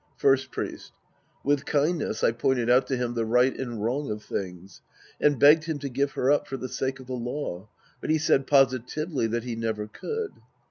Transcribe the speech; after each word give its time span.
First 0.17 0.49
Priest. 0.49 0.93
With 1.43 1.67
kindness 1.67 2.23
I 2.23 2.31
pointed 2.31 2.71
out 2.71 2.87
to 2.87 2.97
him 2.97 3.13
the 3.13 3.23
right 3.23 3.55
and 3.55 3.83
wrong 3.85 4.09
of 4.09 4.23
things 4.23 4.81
and 5.19 5.37
begged 5.37 5.65
him 5.65 5.77
to 5.77 5.89
give 5.89 6.13
her 6.13 6.31
up 6.31 6.47
for 6.47 6.57
the 6.57 6.69
sake 6.69 6.99
of 6.99 7.05
the 7.05 7.13
law. 7.13 7.69
But 7.99 8.09
he 8.09 8.17
said 8.17 8.47
positively 8.47 9.27
that 9.27 9.43
he 9.43 9.55
never 9.55 9.85
could. 9.87 10.31